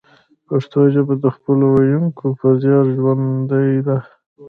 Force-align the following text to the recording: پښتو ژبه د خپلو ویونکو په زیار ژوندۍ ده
پښتو 0.47 0.79
ژبه 0.93 1.13
د 1.23 1.25
خپلو 1.35 1.65
ویونکو 1.79 2.25
په 2.39 2.47
زیار 2.61 2.85
ژوندۍ 2.95 3.71
ده 3.87 3.97